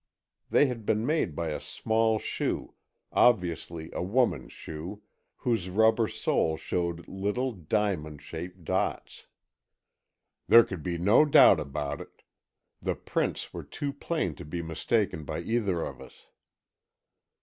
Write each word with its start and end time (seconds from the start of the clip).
They 0.49 0.65
had 0.65 0.83
been 0.83 1.05
made 1.05 1.35
by 1.35 1.49
a 1.49 1.61
small 1.61 2.17
shoe, 2.17 2.73
obviously 3.11 3.91
a 3.93 4.01
woman's 4.01 4.51
shoe, 4.51 5.03
whose 5.35 5.69
rubber 5.69 6.07
sole 6.07 6.57
showed 6.57 7.07
little 7.07 7.51
diamond 7.51 8.19
shaped 8.23 8.63
dots. 8.63 9.27
There 10.47 10.63
could 10.63 10.81
be 10.81 10.97
no 10.97 11.23
doubt 11.23 11.59
about 11.59 12.01
it. 12.01 12.23
The 12.81 12.95
prints 12.95 13.53
were 13.53 13.63
too 13.63 13.93
plain 13.93 14.33
to 14.37 14.43
be 14.43 14.63
mistaken 14.63 15.23
by 15.23 15.41
either 15.41 15.83
of 15.85 16.01
us. 16.01 16.25